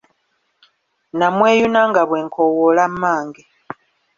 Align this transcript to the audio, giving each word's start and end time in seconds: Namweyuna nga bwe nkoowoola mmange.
Namweyuna 1.19 1.81
nga 1.89 2.01
bwe 2.07 2.19
nkoowoola 2.25 2.83
mmange. 2.93 3.43